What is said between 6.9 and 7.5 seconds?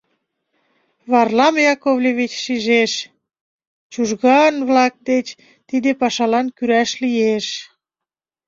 лиеш.